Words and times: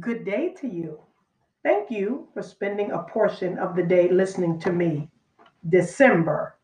Good 0.00 0.24
day 0.24 0.52
to 0.60 0.66
you. 0.66 0.98
Thank 1.62 1.92
you 1.92 2.26
for 2.34 2.42
spending 2.42 2.90
a 2.90 3.04
portion 3.04 3.56
of 3.56 3.76
the 3.76 3.84
day 3.84 4.08
listening 4.08 4.58
to 4.60 4.72
me. 4.72 5.08
December, 5.68 6.56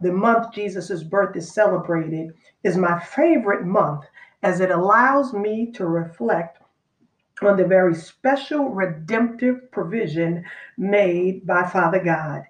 the 0.00 0.12
month 0.12 0.54
Jesus' 0.54 1.02
birth 1.02 1.34
is 1.34 1.52
celebrated, 1.52 2.34
is 2.62 2.76
my 2.76 3.00
favorite 3.00 3.64
month 3.64 4.04
as 4.44 4.60
it 4.60 4.70
allows 4.70 5.32
me 5.32 5.72
to 5.72 5.86
reflect 5.86 6.58
on 7.42 7.56
the 7.56 7.66
very 7.66 7.96
special 7.96 8.68
redemptive 8.68 9.68
provision 9.72 10.44
made 10.78 11.44
by 11.44 11.64
Father 11.64 12.02
God. 12.02 12.44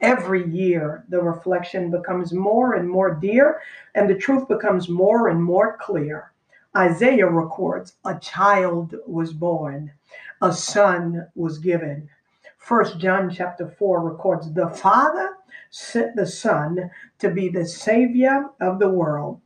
Every 0.00 0.48
year, 0.48 1.04
the 1.08 1.20
reflection 1.20 1.90
becomes 1.90 2.32
more 2.32 2.74
and 2.74 2.88
more 2.88 3.16
dear, 3.16 3.60
and 3.96 4.08
the 4.08 4.14
truth 4.14 4.46
becomes 4.46 4.88
more 4.88 5.28
and 5.28 5.42
more 5.42 5.76
clear. 5.80 6.32
Isaiah 6.76 7.26
records 7.26 7.94
a 8.04 8.18
child 8.18 8.94
was 9.06 9.32
born, 9.32 9.92
a 10.42 10.52
son 10.52 11.26
was 11.34 11.58
given. 11.58 12.10
First 12.58 12.98
John 12.98 13.30
chapter 13.30 13.66
4 13.66 14.10
records 14.10 14.52
the 14.52 14.68
Father 14.68 15.38
sent 15.70 16.16
the 16.16 16.26
Son 16.26 16.90
to 17.18 17.30
be 17.30 17.48
the 17.48 17.66
Savior 17.66 18.50
of 18.60 18.78
the 18.78 18.90
world. 18.90 19.40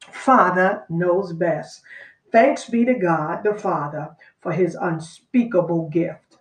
Father 0.00 0.84
knows 0.88 1.34
best. 1.34 1.82
Thanks 2.30 2.70
be 2.70 2.86
to 2.86 2.94
God 2.94 3.44
the 3.44 3.54
Father 3.54 4.16
for 4.40 4.52
his 4.52 4.74
unspeakable 4.74 5.90
gift. 5.90 6.38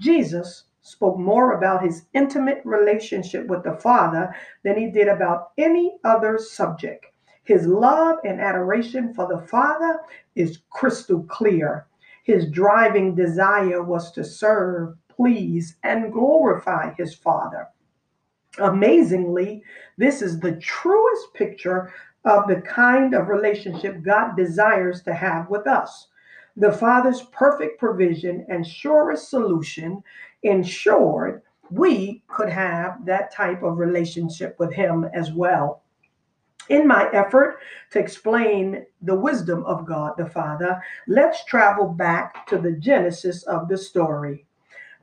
Jesus 0.00 0.64
spoke 0.82 1.16
more 1.16 1.52
about 1.52 1.84
his 1.84 2.06
intimate 2.12 2.60
relationship 2.64 3.46
with 3.46 3.62
the 3.62 3.76
Father 3.76 4.34
than 4.64 4.76
he 4.76 4.90
did 4.90 5.06
about 5.06 5.52
any 5.56 5.96
other 6.02 6.38
subject. 6.38 7.06
His 7.44 7.66
love 7.66 8.18
and 8.24 8.40
adoration 8.40 9.12
for 9.12 9.28
the 9.28 9.46
Father 9.46 10.00
is 10.34 10.60
crystal 10.70 11.22
clear. 11.24 11.86
His 12.24 12.48
driving 12.48 13.14
desire 13.14 13.82
was 13.82 14.10
to 14.12 14.24
serve, 14.24 14.96
please, 15.08 15.76
and 15.82 16.12
glorify 16.12 16.94
his 16.94 17.14
Father. 17.14 17.68
Amazingly, 18.58 19.62
this 19.98 20.22
is 20.22 20.40
the 20.40 20.56
truest 20.56 21.34
picture 21.34 21.92
of 22.24 22.48
the 22.48 22.62
kind 22.62 23.14
of 23.14 23.28
relationship 23.28 24.02
God 24.02 24.36
desires 24.36 25.02
to 25.02 25.12
have 25.12 25.50
with 25.50 25.66
us. 25.66 26.08
The 26.56 26.72
Father's 26.72 27.22
perfect 27.32 27.78
provision 27.78 28.46
and 28.48 28.66
surest 28.66 29.28
solution 29.28 30.02
ensured 30.44 31.42
we 31.70 32.22
could 32.28 32.48
have 32.48 33.04
that 33.04 33.32
type 33.32 33.62
of 33.62 33.78
relationship 33.78 34.56
with 34.58 34.72
Him 34.72 35.04
as 35.12 35.32
well. 35.32 35.82
In 36.68 36.86
my 36.86 37.10
effort 37.12 37.58
to 37.90 37.98
explain 37.98 38.86
the 39.02 39.14
wisdom 39.14 39.64
of 39.64 39.84
God 39.84 40.14
the 40.16 40.26
Father, 40.26 40.82
let's 41.06 41.44
travel 41.44 41.86
back 41.86 42.46
to 42.46 42.58
the 42.58 42.72
genesis 42.72 43.42
of 43.42 43.68
the 43.68 43.76
story. 43.76 44.46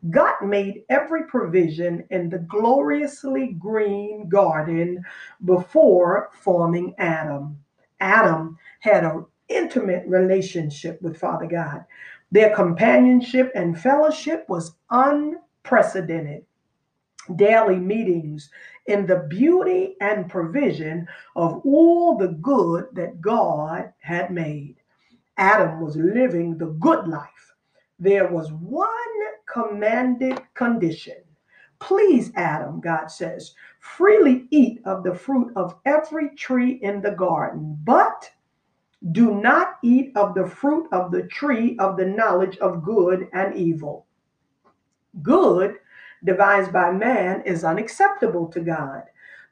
God 0.09 0.41
made 0.43 0.83
every 0.89 1.25
provision 1.25 2.03
in 2.09 2.29
the 2.29 2.39
gloriously 2.39 3.55
green 3.59 4.27
garden 4.27 5.03
before 5.45 6.31
forming 6.33 6.95
Adam. 6.97 7.59
Adam 7.99 8.57
had 8.79 9.03
an 9.03 9.25
intimate 9.47 10.03
relationship 10.07 10.99
with 11.03 11.19
Father 11.19 11.45
God. 11.45 11.85
Their 12.31 12.55
companionship 12.55 13.51
and 13.53 13.79
fellowship 13.79 14.45
was 14.49 14.75
unprecedented 14.89 16.45
daily 17.35 17.77
meetings 17.77 18.49
in 18.87 19.05
the 19.05 19.27
beauty 19.29 19.95
and 20.01 20.29
provision 20.29 21.07
of 21.35 21.61
all 21.65 22.17
the 22.17 22.29
good 22.41 22.85
that 22.93 23.21
God 23.21 23.91
had 23.99 24.31
made. 24.31 24.77
Adam 25.37 25.81
was 25.81 25.95
living 25.95 26.57
the 26.57 26.67
good 26.79 27.07
life. 27.07 27.53
There 27.99 28.27
was 28.27 28.51
one 28.51 28.87
commanded 29.51 30.41
condition. 30.53 31.17
Please, 31.79 32.31
Adam, 32.35 32.79
God 32.79 33.07
says, 33.07 33.53
freely 33.79 34.45
eat 34.51 34.81
of 34.85 35.03
the 35.03 35.15
fruit 35.15 35.51
of 35.55 35.75
every 35.85 36.29
tree 36.35 36.79
in 36.83 37.01
the 37.01 37.11
garden, 37.11 37.77
but 37.83 38.29
do 39.11 39.33
not 39.41 39.77
eat 39.81 40.11
of 40.15 40.35
the 40.35 40.45
fruit 40.45 40.87
of 40.91 41.11
the 41.11 41.23
tree 41.23 41.75
of 41.79 41.97
the 41.97 42.05
knowledge 42.05 42.57
of 42.59 42.83
good 42.83 43.27
and 43.33 43.55
evil. 43.55 44.05
Good 45.23 45.77
devised 46.23 46.71
by 46.71 46.91
man 46.91 47.41
is 47.45 47.63
unacceptable 47.63 48.47
to 48.47 48.59
God. 48.59 49.03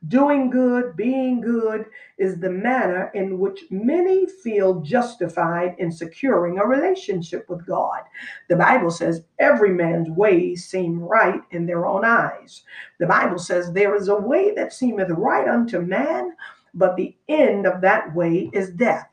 Doing 0.08 0.50
good, 0.50 0.96
being 0.96 1.42
good, 1.42 1.88
is 2.18 2.40
the 2.40 2.50
manner 2.50 3.12
in 3.14 3.38
which 3.38 3.66
many 3.70 4.26
feel 4.26 4.80
justified 4.80 5.76
in 5.78 5.92
securing 5.92 6.58
a 6.58 6.66
relationship 6.66 7.50
with 7.50 7.66
God. 7.66 8.04
The 8.48 8.56
Bible 8.56 8.92
says 8.92 9.26
every 9.40 9.74
man's 9.74 10.10
ways 10.10 10.64
seem 10.66 11.00
right 11.00 11.42
in 11.52 11.66
their 11.66 11.86
own 11.86 12.06
eyes. 12.06 12.64
The 13.00 13.08
Bible 13.08 13.40
says 13.40 13.74
there 13.74 13.94
is 13.96 14.08
a 14.08 14.16
way 14.16 14.54
that 14.56 14.72
seemeth 14.72 15.10
right 15.10 15.50
unto 15.50 15.82
man, 15.82 16.34
but 16.74 16.96
the 16.96 17.14
end 17.28 17.68
of 17.68 17.82
that 17.82 18.16
way 18.16 18.50
is 18.54 18.70
death. 18.70 19.10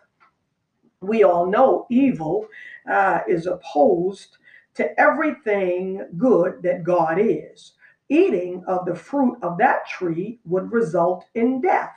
We 1.01 1.25
all 1.25 1.47
know 1.47 1.87
evil 1.91 2.47
uh, 2.89 3.21
is 3.27 3.47
opposed 3.47 4.39
to 4.77 5.01
everything 5.01 6.07
good 6.17 6.63
that 6.63 6.85
God 6.85 7.19
is. 7.21 7.73
Eating 8.09 8.63
of 8.69 8.87
the 8.87 8.95
fruit 8.95 9.37
of 9.43 9.59
that 9.59 9.87
tree 9.89 10.39
would 10.45 10.71
result 10.71 11.25
in 11.35 11.61
death, 11.61 11.95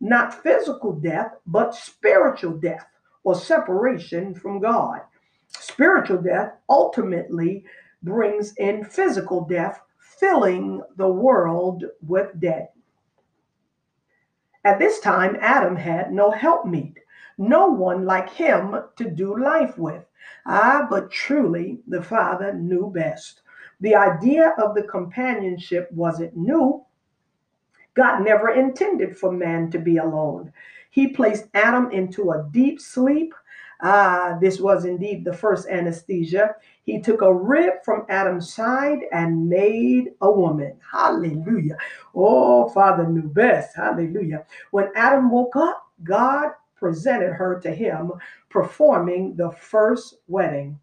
not 0.00 0.42
physical 0.42 0.92
death, 0.92 1.32
but 1.46 1.74
spiritual 1.74 2.56
death 2.56 2.86
or 3.22 3.34
separation 3.34 4.34
from 4.34 4.60
God. 4.60 5.00
Spiritual 5.48 6.22
death 6.22 6.54
ultimately 6.68 7.64
brings 8.02 8.54
in 8.56 8.84
physical 8.84 9.44
death, 9.44 9.80
filling 10.18 10.82
the 10.96 11.08
world 11.08 11.84
with 12.02 12.38
dead. 12.40 12.68
At 14.64 14.78
this 14.78 15.00
time, 15.00 15.36
Adam 15.40 15.76
had 15.76 16.12
no 16.12 16.30
helpmeet, 16.30 16.98
no 17.38 17.66
one 17.66 18.04
like 18.04 18.30
him 18.30 18.76
to 18.96 19.10
do 19.10 19.38
life 19.38 19.76
with. 19.78 20.04
Ah, 20.46 20.86
but 20.88 21.10
truly 21.10 21.80
the 21.86 22.02
Father 22.02 22.52
knew 22.54 22.90
best. 22.94 23.42
The 23.80 23.94
idea 23.94 24.54
of 24.62 24.74
the 24.74 24.84
companionship 24.84 25.90
wasn't 25.92 26.36
new. 26.36 26.84
God 27.94 28.20
never 28.22 28.50
intended 28.50 29.16
for 29.16 29.30
man 29.32 29.70
to 29.70 29.78
be 29.78 29.98
alone. 29.98 30.52
He 30.90 31.08
placed 31.08 31.46
Adam 31.54 31.90
into 31.90 32.30
a 32.30 32.48
deep 32.50 32.80
sleep. 32.80 33.34
Ah, 33.82 34.38
this 34.40 34.60
was 34.60 34.84
indeed 34.84 35.24
the 35.24 35.32
first 35.32 35.68
anesthesia. 35.68 36.54
He 36.84 37.00
took 37.00 37.22
a 37.22 37.34
rib 37.34 37.74
from 37.84 38.06
Adam's 38.08 38.52
side 38.52 39.00
and 39.12 39.48
made 39.48 40.12
a 40.20 40.30
woman. 40.30 40.76
Hallelujah. 40.90 41.76
Oh, 42.14 42.68
Father 42.68 43.06
knew 43.06 43.28
best. 43.28 43.76
Hallelujah. 43.76 44.46
When 44.70 44.90
Adam 44.94 45.30
woke 45.30 45.56
up, 45.56 45.88
God 46.02 46.52
presented 46.76 47.32
her 47.32 47.60
to 47.60 47.70
him, 47.70 48.12
performing 48.48 49.36
the 49.36 49.50
first 49.50 50.16
wedding. 50.28 50.78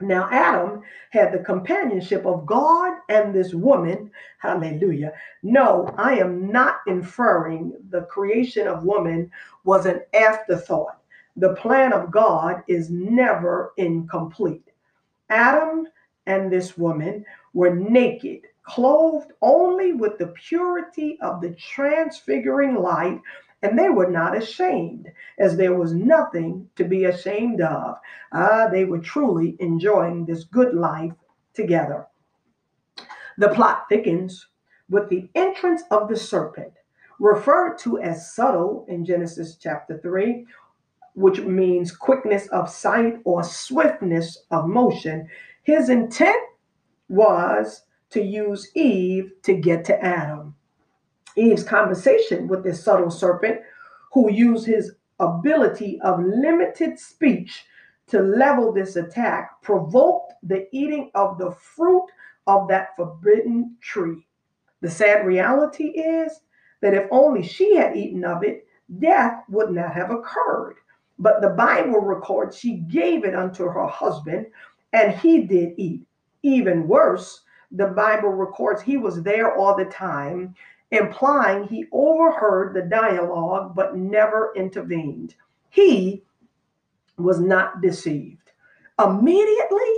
Now, 0.00 0.28
Adam 0.30 0.82
had 1.10 1.30
the 1.32 1.44
companionship 1.44 2.24
of 2.24 2.46
God 2.46 2.96
and 3.10 3.34
this 3.34 3.52
woman. 3.52 4.10
Hallelujah. 4.38 5.12
No, 5.42 5.94
I 5.98 6.14
am 6.14 6.50
not 6.50 6.76
inferring 6.86 7.74
the 7.90 8.02
creation 8.02 8.66
of 8.66 8.84
woman 8.84 9.30
was 9.64 9.84
an 9.84 10.00
afterthought. 10.14 10.98
The 11.36 11.54
plan 11.54 11.92
of 11.92 12.10
God 12.10 12.62
is 12.66 12.90
never 12.90 13.72
incomplete. 13.76 14.70
Adam 15.28 15.86
and 16.26 16.50
this 16.50 16.78
woman 16.78 17.24
were 17.52 17.74
naked, 17.74 18.46
clothed 18.62 19.32
only 19.42 19.92
with 19.92 20.18
the 20.18 20.28
purity 20.28 21.18
of 21.20 21.40
the 21.40 21.54
transfiguring 21.54 22.76
light 22.76 23.20
and 23.62 23.78
they 23.78 23.88
were 23.88 24.10
not 24.10 24.36
ashamed, 24.36 25.10
as 25.38 25.56
there 25.56 25.74
was 25.74 25.92
nothing 25.92 26.68
to 26.76 26.84
be 26.84 27.04
ashamed 27.04 27.60
of. 27.60 27.96
Ah, 28.32 28.68
they 28.70 28.84
were 28.84 28.98
truly 28.98 29.56
enjoying 29.58 30.24
this 30.24 30.44
good 30.44 30.74
life 30.74 31.12
together. 31.52 32.06
The 33.38 33.50
plot 33.50 33.86
thickens 33.88 34.48
with 34.88 35.08
the 35.08 35.28
entrance 35.34 35.82
of 35.90 36.08
the 36.08 36.16
serpent, 36.16 36.72
referred 37.18 37.78
to 37.78 38.00
as 38.00 38.34
subtle 38.34 38.84
in 38.88 39.04
Genesis 39.04 39.56
chapter 39.56 39.98
3, 39.98 40.46
which 41.14 41.40
means 41.40 41.94
quickness 41.94 42.48
of 42.48 42.68
sight 42.68 43.18
or 43.24 43.44
swiftness 43.44 44.38
of 44.50 44.66
motion. 44.66 45.28
His 45.62 45.88
intent 45.90 46.42
was 47.08 47.82
to 48.10 48.22
use 48.22 48.70
Eve 48.74 49.32
to 49.42 49.54
get 49.54 49.84
to 49.84 50.04
Adam. 50.04 50.54
Eve's 51.36 51.62
conversation 51.62 52.48
with 52.48 52.62
this 52.64 52.82
subtle 52.82 53.10
serpent, 53.10 53.60
who 54.12 54.30
used 54.30 54.66
his 54.66 54.92
ability 55.18 56.00
of 56.02 56.24
limited 56.24 56.98
speech 56.98 57.64
to 58.08 58.20
level 58.20 58.72
this 58.72 58.96
attack, 58.96 59.62
provoked 59.62 60.32
the 60.42 60.66
eating 60.72 61.10
of 61.14 61.38
the 61.38 61.52
fruit 61.52 62.06
of 62.46 62.66
that 62.68 62.96
forbidden 62.96 63.76
tree. 63.80 64.26
The 64.80 64.90
sad 64.90 65.26
reality 65.26 65.88
is 65.88 66.40
that 66.80 66.94
if 66.94 67.06
only 67.10 67.42
she 67.42 67.76
had 67.76 67.96
eaten 67.96 68.24
of 68.24 68.42
it, 68.42 68.66
death 68.98 69.42
would 69.48 69.70
not 69.70 69.92
have 69.92 70.10
occurred. 70.10 70.76
But 71.18 71.42
the 71.42 71.50
Bible 71.50 72.00
records 72.00 72.58
she 72.58 72.76
gave 72.76 73.24
it 73.24 73.34
unto 73.34 73.64
her 73.64 73.86
husband, 73.86 74.46
and 74.92 75.12
he 75.12 75.42
did 75.42 75.74
eat. 75.76 76.02
Even 76.42 76.88
worse, 76.88 77.42
the 77.70 77.88
Bible 77.88 78.30
records 78.30 78.80
he 78.82 78.96
was 78.96 79.22
there 79.22 79.54
all 79.54 79.76
the 79.76 79.84
time, 79.84 80.54
implying 80.90 81.64
he 81.64 81.86
overheard 81.92 82.74
the 82.74 82.82
dialogue 82.82 83.74
but 83.74 83.96
never 83.96 84.52
intervened. 84.56 85.34
He 85.70 86.24
was 87.16 87.40
not 87.40 87.80
deceived. 87.80 88.50
Immediately, 88.98 89.94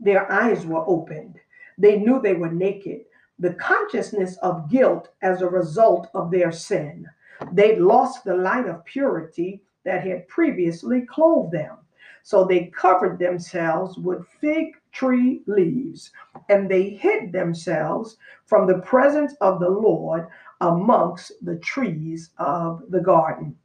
their 0.00 0.30
eyes 0.30 0.66
were 0.66 0.84
opened. 0.86 1.38
They 1.78 1.98
knew 1.98 2.20
they 2.20 2.34
were 2.34 2.50
naked. 2.50 3.02
The 3.38 3.54
consciousness 3.54 4.36
of 4.38 4.70
guilt 4.70 5.10
as 5.22 5.42
a 5.42 5.48
result 5.48 6.08
of 6.14 6.30
their 6.30 6.52
sin. 6.52 7.06
They'd 7.52 7.78
lost 7.78 8.24
the 8.24 8.36
light 8.36 8.66
of 8.66 8.84
purity 8.84 9.62
that 9.84 10.06
had 10.06 10.28
previously 10.28 11.02
clothed 11.06 11.52
them. 11.52 11.76
So 12.22 12.44
they 12.44 12.66
covered 12.66 13.18
themselves 13.18 13.98
with 13.98 14.26
fig 14.40 14.76
tree 14.92 15.42
leaves, 15.46 16.10
and 16.48 16.70
they 16.70 16.90
hid 16.90 17.32
themselves 17.32 18.16
from 18.46 18.66
the 18.66 18.78
presence 18.80 19.34
of 19.40 19.58
the 19.58 19.68
Lord 19.68 20.28
amongst 20.60 21.32
the 21.42 21.56
trees 21.56 22.30
of 22.38 22.82
the 22.90 23.00
garden. 23.00 23.56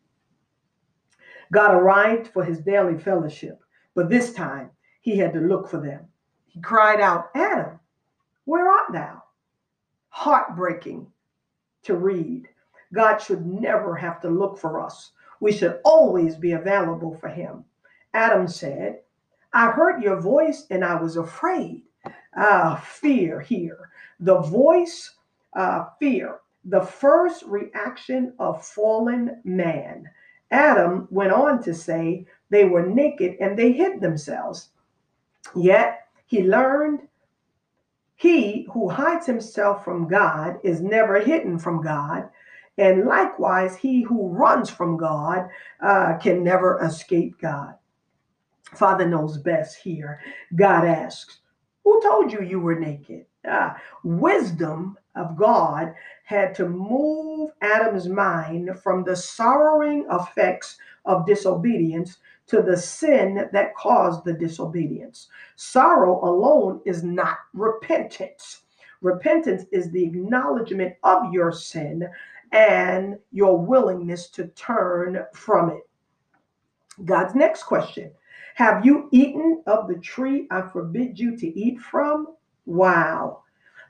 God 1.52 1.74
arrived 1.74 2.30
for 2.30 2.44
his 2.44 2.60
daily 2.60 2.98
fellowship, 2.98 3.60
but 3.94 4.10
this 4.10 4.34
time 4.34 4.72
he 5.02 5.18
had 5.18 5.34
to 5.34 5.40
look 5.40 5.70
for 5.70 5.80
them. 5.80 6.06
He 6.48 6.60
cried 6.62 7.00
out, 7.00 7.30
Adam, 7.36 7.80
where 8.46 8.70
art 8.70 8.92
thou? 8.92 9.24
Heartbreaking 10.10 11.08
to 11.84 11.96
read. 11.96 12.48
God 12.94 13.18
should 13.18 13.46
never 13.46 13.96
have 13.96 14.22
to 14.22 14.30
look 14.30 14.58
for 14.58 14.82
us. 14.82 15.12
We 15.40 15.52
should 15.52 15.80
always 15.84 16.36
be 16.36 16.54
available 16.54 17.16
for 17.20 17.30
him. 17.30 17.64
Adam 18.14 18.48
said, 18.48 19.02
I 19.54 19.72
heard 19.72 20.04
your 20.04 20.20
voice 20.20 20.66
and 20.70 20.84
I 20.84 20.96
was 20.96 21.18
afraid. 21.18 21.84
Ah, 22.36 22.82
fear 22.86 23.40
here. 23.40 23.90
The 24.20 24.40
voice, 24.40 25.16
uh, 25.54 25.86
fear, 26.00 26.40
the 26.66 26.82
first 26.82 27.44
reaction 27.44 28.34
of 28.40 28.66
fallen 28.66 29.42
man. 29.44 30.10
Adam 30.52 31.08
went 31.12 31.32
on 31.32 31.62
to 31.64 31.74
say 31.74 32.26
they 32.50 32.66
were 32.66 32.86
naked 32.86 33.36
and 33.40 33.58
they 33.58 33.72
hid 33.72 34.00
themselves. 34.02 34.70
Yet 35.56 36.08
he 36.26 36.44
learned 36.44 37.08
he 38.16 38.68
who 38.72 38.90
hides 38.90 39.26
himself 39.26 39.84
from 39.84 40.08
God 40.08 40.60
is 40.64 40.82
never 40.82 41.20
hidden 41.20 41.60
from 41.60 41.82
God. 41.82 42.30
And 42.78 43.06
likewise, 43.06 43.76
he 43.76 44.02
who 44.02 44.30
runs 44.30 44.70
from 44.70 44.98
God 44.98 45.50
uh, 45.82 46.18
can 46.18 46.44
never 46.44 46.80
escape 46.84 47.40
God. 47.40 47.76
Father 48.76 49.08
knows 49.08 49.38
best 49.38 49.78
here. 49.78 50.20
God 50.56 50.86
asks, 50.86 51.40
Who 51.84 52.02
told 52.02 52.32
you 52.32 52.42
you 52.42 52.60
were 52.60 52.80
naked? 52.80 53.26
Uh, 53.48 53.74
wisdom 54.04 54.98
of 55.16 55.38
God 55.38 55.94
had 56.24 56.54
to 56.56 56.68
move 56.68 57.52
Adam's 57.62 58.10
mind 58.10 58.72
from 58.84 59.04
the 59.04 59.16
sorrowing 59.16 60.06
effects 60.12 60.78
of 61.06 61.26
disobedience 61.26 62.18
to 62.48 62.62
the 62.62 62.76
sin 62.76 63.50
that 63.54 63.76
caused 63.76 64.26
the 64.26 64.34
disobedience. 64.34 65.28
Sorrow 65.56 66.24
alone 66.24 66.82
is 66.86 67.04
not 67.04 67.38
repentance. 67.54 68.64
Repentance 69.02 69.64
is 69.72 69.92
the 69.92 70.04
acknowledgement 70.04 70.96
of 71.04 71.32
your 71.32 71.52
sin 71.52 72.08
and 72.52 73.18
your 73.32 73.58
willingness 73.58 74.30
to 74.30 74.48
turn 74.50 75.24
from 75.34 75.70
it. 75.70 75.88
God's 77.06 77.36
next 77.36 77.64
question 77.64 78.12
Have 78.58 78.84
you 78.84 79.08
eaten 79.12 79.62
of 79.68 79.88
the 79.88 80.00
tree 80.00 80.48
I 80.50 80.64
forbid 80.64 81.20
you 81.20 81.38
to 81.38 81.48
eat 81.48 81.80
from? 81.80 82.30
Wow. 82.66 83.44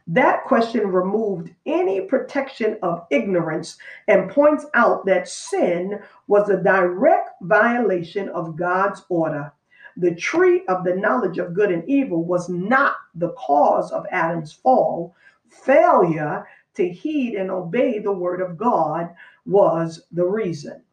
That 0.08 0.44
question 0.44 0.90
removed 0.90 1.56
any 1.66 2.02
protection 2.02 2.78
of 2.82 3.08
ignorance 3.10 3.78
and 4.10 4.30
points 4.30 4.66
out 4.74 5.06
that 5.06 5.30
sin 5.30 5.98
was 6.28 6.50
a 6.50 6.62
direct 6.62 7.30
violation 7.44 8.28
of 8.28 8.58
God's 8.58 9.06
order. 9.08 9.54
The 9.96 10.14
tree 10.16 10.64
of 10.68 10.84
the 10.84 10.98
knowledge 10.98 11.38
of 11.38 11.54
good 11.54 11.72
and 11.72 11.88
evil 11.88 12.26
was 12.26 12.50
not 12.50 12.98
the 13.16 13.32
cause 13.38 13.94
of 13.94 14.06
Adam's 14.12 14.52
fall. 14.52 15.16
Failure 15.48 16.46
to 16.74 16.90
heed 16.90 17.36
and 17.36 17.50
obey 17.50 18.00
the 18.00 18.12
word 18.12 18.42
of 18.42 18.58
God 18.58 19.16
was 19.46 20.04
the 20.12 20.26
reason. 20.26 20.84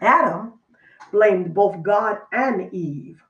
Adam 0.00 0.57
blamed 1.12 1.54
both 1.54 1.82
God 1.82 2.18
and 2.32 2.72
Eve, 2.72 3.22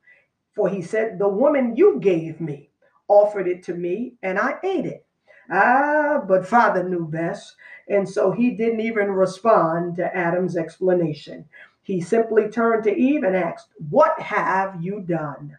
for 0.55 0.69
he 0.69 0.83
said, 0.83 1.19
The 1.19 1.29
woman 1.29 1.77
you 1.77 1.99
gave 2.01 2.41
me 2.41 2.71
offered 3.09 3.49
it 3.49 3.63
to 3.65 3.75
me 3.75 4.15
and 4.23 4.39
I 4.39 4.57
ate 4.63 4.87
it. 4.87 5.05
Ah, 5.51 6.23
but 6.29 6.47
Father 6.47 6.87
knew 6.87 7.07
best, 7.07 7.57
and 7.89 8.07
so 8.07 8.31
he 8.31 8.51
didn't 8.51 8.81
even 8.81 9.11
respond 9.11 9.97
to 9.97 10.15
Adam's 10.15 10.57
explanation. 10.59 11.47
He 11.83 12.03
simply 12.03 12.51
turned 12.51 12.85
to 12.85 12.95
Eve 12.95 13.23
and 13.23 13.35
asked, 13.35 13.69
What 13.89 14.21
have 14.21 14.83
you 14.83 15.01
done? 15.01 15.57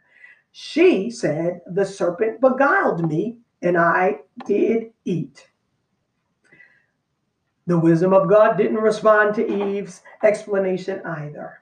She 0.51 1.09
said, 1.09 1.61
The 1.65 1.85
serpent 1.85 2.39
beguiled 2.39 3.09
me, 3.09 3.37
and 3.63 3.77
I 3.77 4.19
did 4.45 4.91
eat. 5.05 5.47
The 7.65 7.79
wisdom 7.79 8.13
of 8.13 8.29
God 8.29 8.57
didn't 8.57 8.77
respond 8.77 9.33
to 9.35 9.47
Eve's 9.47 10.01
explanation 10.23 11.01
either. 11.05 11.61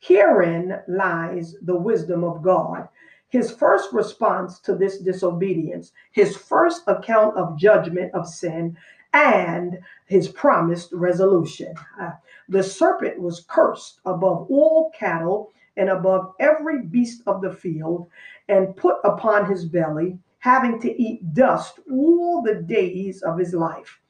Herein 0.00 0.80
lies 0.88 1.56
the 1.62 1.76
wisdom 1.76 2.24
of 2.24 2.42
God. 2.42 2.88
His 3.28 3.50
first 3.50 3.92
response 3.92 4.58
to 4.60 4.74
this 4.74 4.98
disobedience, 4.98 5.92
his 6.12 6.36
first 6.36 6.82
account 6.86 7.36
of 7.36 7.58
judgment 7.58 8.14
of 8.14 8.26
sin, 8.26 8.76
and 9.12 9.78
his 10.06 10.28
promised 10.28 10.92
resolution. 10.92 11.74
Uh, 12.00 12.12
the 12.48 12.62
serpent 12.62 13.20
was 13.20 13.44
cursed 13.48 14.00
above 14.06 14.46
all 14.50 14.90
cattle 14.98 15.52
and 15.76 15.90
above 15.90 16.32
every 16.40 16.82
beast 16.82 17.22
of 17.26 17.40
the 17.40 17.52
field, 17.52 18.08
and 18.48 18.76
put 18.76 18.96
upon 19.04 19.50
his 19.50 19.64
belly, 19.64 20.18
having 20.38 20.80
to 20.80 21.02
eat 21.02 21.34
dust 21.34 21.80
all 21.90 22.42
the 22.42 22.62
days 22.62 23.22
of 23.22 23.38
his 23.38 23.52
life 23.52 24.00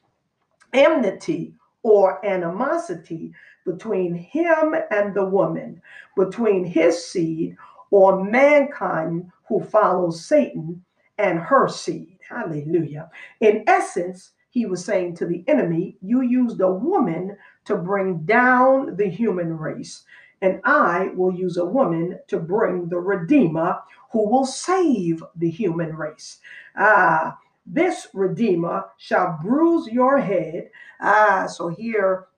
enmity 0.72 1.54
or 1.82 2.24
animosity 2.26 3.32
between 3.68 4.14
him 4.14 4.74
and 4.90 5.14
the 5.14 5.24
woman, 5.24 5.82
between 6.16 6.64
his 6.64 7.06
seed 7.06 7.56
or 7.90 8.24
mankind 8.24 9.30
who 9.46 9.62
follows 9.62 10.24
Satan 10.24 10.84
and 11.18 11.38
her 11.38 11.68
seed. 11.68 12.18
Hallelujah. 12.28 13.10
In 13.40 13.64
essence, 13.66 14.32
he 14.50 14.64
was 14.66 14.84
saying 14.84 15.16
to 15.16 15.26
the 15.26 15.44
enemy, 15.46 15.96
You 16.00 16.22
used 16.22 16.60
a 16.60 16.70
woman 16.70 17.36
to 17.66 17.76
bring 17.76 18.20
down 18.20 18.96
the 18.96 19.08
human 19.08 19.56
race, 19.56 20.04
and 20.40 20.60
I 20.64 21.10
will 21.14 21.34
use 21.34 21.58
a 21.58 21.64
woman 21.64 22.18
to 22.28 22.38
bring 22.38 22.88
the 22.88 22.98
Redeemer 22.98 23.78
who 24.12 24.28
will 24.28 24.46
save 24.46 25.22
the 25.36 25.50
human 25.50 25.94
race. 25.94 26.38
Ah, 26.76 27.38
this 27.66 28.08
Redeemer 28.14 28.86
shall 28.96 29.38
bruise 29.42 29.86
your 29.88 30.18
head. 30.18 30.70
Ah, 31.00 31.46
so 31.46 31.68
here 31.68 32.28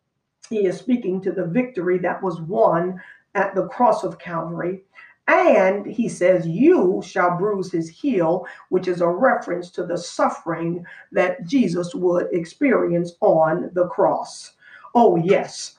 he 0.50 0.66
is 0.66 0.76
speaking 0.76 1.20
to 1.22 1.32
the 1.32 1.46
victory 1.46 1.98
that 1.98 2.22
was 2.22 2.40
won 2.40 3.00
at 3.36 3.54
the 3.54 3.68
cross 3.68 4.02
of 4.02 4.18
Calvary. 4.18 4.82
And 5.28 5.86
he 5.86 6.08
says, 6.08 6.46
You 6.46 7.00
shall 7.04 7.38
bruise 7.38 7.70
his 7.70 7.88
heel, 7.88 8.46
which 8.68 8.88
is 8.88 9.00
a 9.00 9.08
reference 9.08 9.70
to 9.70 9.86
the 9.86 9.96
suffering 9.96 10.84
that 11.12 11.46
Jesus 11.46 11.94
would 11.94 12.26
experience 12.32 13.12
on 13.20 13.70
the 13.74 13.86
cross. 13.86 14.54
Oh, 14.92 15.14
yes, 15.16 15.78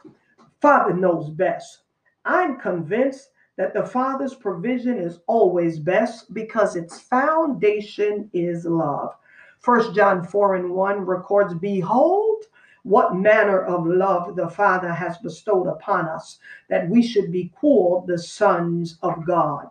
Father 0.61 0.93
knows 0.93 1.29
best. 1.29 1.79
I'm 2.23 2.57
convinced 2.57 3.31
that 3.57 3.73
the 3.73 3.85
Father's 3.85 4.35
provision 4.35 4.97
is 4.97 5.19
always 5.27 5.79
best 5.79 6.33
because 6.33 6.77
its 6.77 6.99
foundation 6.99 8.29
is 8.31 8.63
love. 8.65 9.15
First 9.59 9.93
John 9.93 10.23
4 10.23 10.55
and 10.55 10.71
1 10.71 11.01
records, 11.01 11.53
Behold, 11.55 12.45
what 12.83 13.15
manner 13.15 13.63
of 13.63 13.85
love 13.85 14.35
the 14.35 14.49
Father 14.49 14.91
has 14.91 15.17
bestowed 15.19 15.67
upon 15.67 16.07
us, 16.07 16.39
that 16.69 16.89
we 16.89 17.01
should 17.01 17.31
be 17.31 17.51
called 17.55 18.07
the 18.07 18.17
sons 18.17 18.97
of 19.03 19.25
God. 19.25 19.69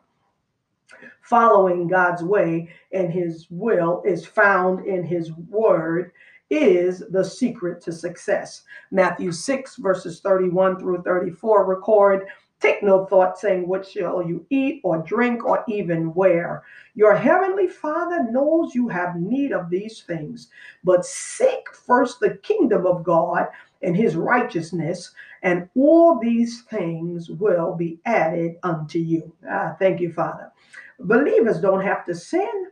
Following 1.22 1.88
God's 1.88 2.22
way 2.22 2.68
and 2.92 3.12
his 3.12 3.46
will 3.50 4.02
is 4.04 4.26
found 4.26 4.86
in 4.86 5.04
his 5.04 5.32
word 5.32 6.12
is 6.50 7.04
the 7.10 7.24
secret 7.24 7.80
to 7.82 7.92
success. 7.92 8.62
Matthew 8.90 9.30
6, 9.30 9.76
verses 9.76 10.20
31 10.20 10.80
through 10.80 11.02
34 11.02 11.66
record 11.66 12.26
Take 12.60 12.82
no 12.82 13.06
thought 13.06 13.38
saying, 13.38 13.66
What 13.66 13.86
shall 13.86 14.22
you 14.22 14.44
eat 14.50 14.80
or 14.84 14.98
drink 14.98 15.44
or 15.44 15.64
even 15.66 16.12
wear? 16.12 16.62
Your 16.94 17.16
heavenly 17.16 17.66
Father 17.68 18.30
knows 18.30 18.74
you 18.74 18.86
have 18.88 19.16
need 19.16 19.52
of 19.52 19.70
these 19.70 20.02
things, 20.02 20.48
but 20.84 21.06
seek 21.06 21.72
first 21.72 22.20
the 22.20 22.34
kingdom 22.42 22.86
of 22.86 23.02
God 23.02 23.46
and 23.82 23.96
his 23.96 24.14
righteousness, 24.14 25.12
and 25.42 25.70
all 25.74 26.18
these 26.18 26.62
things 26.62 27.30
will 27.30 27.74
be 27.74 27.98
added 28.04 28.56
unto 28.62 28.98
you. 28.98 29.32
Ah, 29.48 29.74
thank 29.78 30.00
you, 30.00 30.12
Father. 30.12 30.52
Believers 30.98 31.60
don't 31.60 31.82
have 31.82 32.04
to 32.04 32.14
sin. 32.14 32.66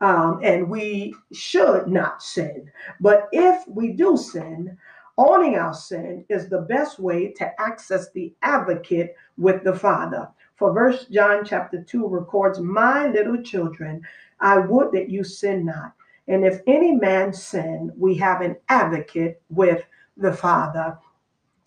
Um, 0.00 0.40
and 0.42 0.70
we 0.70 1.14
should 1.30 1.88
not 1.88 2.22
sin. 2.22 2.70
But 3.00 3.28
if 3.32 3.68
we 3.68 3.92
do 3.92 4.16
sin, 4.16 4.78
owning 5.20 5.56
our 5.56 5.74
sin 5.74 6.24
is 6.30 6.48
the 6.48 6.62
best 6.62 6.98
way 6.98 7.30
to 7.32 7.60
access 7.60 8.10
the 8.10 8.32
advocate 8.40 9.14
with 9.36 9.62
the 9.62 9.74
Father. 9.74 10.26
For 10.56 10.72
First 10.72 11.12
John 11.12 11.44
chapter 11.44 11.82
2 11.82 12.06
records, 12.08 12.58
My 12.58 13.06
little 13.08 13.42
children, 13.42 14.00
I 14.40 14.58
would 14.58 14.92
that 14.92 15.10
you 15.10 15.22
sin 15.22 15.66
not. 15.66 15.92
And 16.26 16.44
if 16.44 16.62
any 16.66 16.92
man 16.92 17.34
sin, 17.34 17.92
we 17.98 18.14
have 18.14 18.40
an 18.40 18.56
advocate 18.70 19.42
with 19.50 19.82
the 20.16 20.32
Father. 20.32 20.96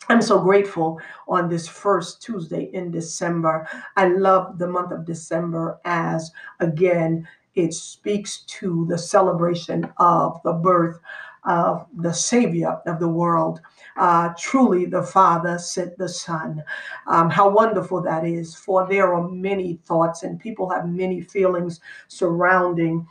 I'm 0.10 0.22
so 0.22 0.39
grateful 0.39 1.00
on 1.27 1.48
this 1.48 1.67
first 1.67 2.24
Tuesday 2.24 2.72
in 2.74 2.89
December. 2.89 3.67
I 3.95 4.07
love 4.07 4.57
the 4.57 4.67
month 4.67 4.91
of 4.91 5.05
December 5.05 5.79
as, 5.86 6.31
again, 6.60 7.27
it 7.55 7.74
speaks 7.74 8.39
to 8.48 8.88
the 8.89 8.98
celebration 8.98 9.93
of 9.98 10.41
the 10.43 10.53
birth 10.53 11.00
of 11.46 11.88
the 11.98 12.14
Savior 12.14 12.80
of 12.86 13.00
the 13.00 13.08
world. 13.08 13.60
Uh, 13.98 14.34
truly, 14.38 14.86
the 14.86 15.04
Father 15.04 15.58
sent 15.58 15.98
the 15.98 16.10
Son. 16.10 16.64
Um, 17.08 17.30
how 17.30 17.50
wonderful 17.50 18.02
that 18.02 18.26
is, 18.26 18.56
for 18.56 18.88
there 18.88 19.14
are 19.14 19.28
many 19.28 19.80
thoughts 19.86 20.24
and 20.24 20.40
people 20.40 20.70
have 20.70 20.88
many 20.88 21.22
feelings 21.22 21.80
surrounding 22.08 23.06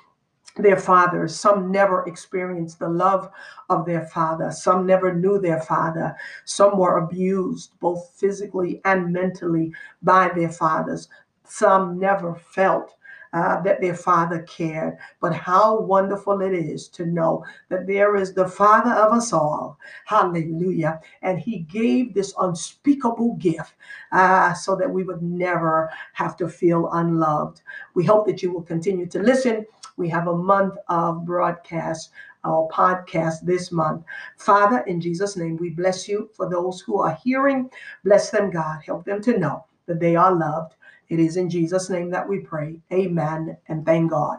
their 0.57 0.77
fathers. 0.77 1.35
Some 1.35 1.71
never 1.71 2.07
experienced 2.07 2.79
the 2.79 2.89
love 2.89 3.31
of 3.71 3.87
their 3.87 4.07
father. 4.09 4.51
Some 4.51 4.87
never 4.87 5.15
knew 5.15 5.41
their 5.41 5.61
father. 5.61 6.15
Some 6.45 6.79
were 6.79 6.99
abused, 6.99 7.73
both 7.81 8.13
physically 8.17 8.81
and 8.85 9.13
mentally, 9.13 9.73
by 10.03 10.31
their 10.35 10.51
fathers. 10.51 11.09
Some 11.45 11.99
never 11.99 12.35
felt 12.35 12.95
uh, 13.33 13.61
that 13.63 13.81
their 13.81 13.95
father 13.95 14.43
cared. 14.43 14.97
But 15.21 15.35
how 15.35 15.81
wonderful 15.81 16.41
it 16.43 16.53
is 16.53 16.89
to 16.89 17.07
know 17.07 17.45
that 17.69 17.87
there 17.87 18.17
is 18.17 18.35
the 18.35 18.49
father 18.49 18.93
of 18.93 19.13
us 19.13 19.33
all. 19.33 19.79
Hallelujah. 20.05 21.01
And 21.23 21.39
he 21.39 21.61
gave 21.61 22.15
this 22.15 22.35
unspeakable 22.39 23.35
gift 23.35 23.75
uh, 24.13 24.55
so 24.55 24.77
that 24.77 24.91
we 24.91 25.03
would 25.03 25.23
never 25.23 25.91
have 26.13 26.37
to 26.39 26.49
feel 26.49 26.91
unloved. 26.93 27.63
We 27.95 28.05
hope 28.05 28.27
that 28.27 28.43
you 28.43 28.53
will 28.53 28.63
continue 28.63 29.07
to 29.07 29.19
listen. 29.19 29.67
We 29.97 30.09
have 30.09 30.27
a 30.27 30.37
month 30.37 30.75
of 30.89 31.25
broadcast 31.25 32.11
our 32.45 32.69
podcast 32.73 33.43
this 33.43 33.71
month. 33.71 34.05
Father, 34.37 34.81
in 34.81 35.01
Jesus' 35.01 35.37
name, 35.37 35.57
we 35.57 35.71
bless 35.71 36.09
you 36.09 36.29
for 36.35 36.51
those 36.51 36.81
who 36.81 37.01
are 37.01 37.17
hearing. 37.23 37.71
Bless 38.05 38.31
them, 38.31 38.51
God. 38.51 38.81
Help 38.85 39.05
them 39.05 39.23
to 39.23 39.39
know 39.39 39.65
that 39.87 40.01
they 40.01 40.17
are 40.17 40.35
loved 40.35 40.75
it 41.13 41.21
is 41.21 41.37
in 41.37 41.51
Jesus' 41.51 41.91
name 41.91 42.11
that 42.13 42.29
we 42.29 42.41
pray. 42.41 42.77
Amen 42.93 43.59
and 43.69 43.87
thank 43.87 44.11
God. 44.13 44.39